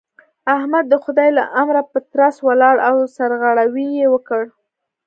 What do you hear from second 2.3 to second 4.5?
ولاړ او سرغړاوی يې وکړ.